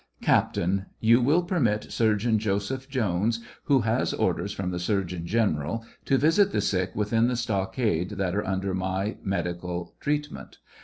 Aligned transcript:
Captain: 0.23 0.87
You 0.99 1.21
will 1.21 1.43
permit 1.43 1.91
Surgeon 1.91 2.39
Joseph 2.39 2.89
Jones, 2.89 3.39
who 3.65 3.81
has 3.81 4.15
orders 4.15 4.51
from 4.51 4.71
the 4.71 4.79
surgeon 4.79 5.27
general, 5.27 5.85
to 6.05 6.17
visit 6.17 6.51
the 6.51 6.59
sick 6.59 6.95
within 6.95 7.27
the 7.27 7.35
stockade 7.35 8.09
that 8.13 8.33
are 8.35 8.43
under 8.47 8.73
my 8.73 9.17
medical 9.23 9.93
treatment. 9.99 10.57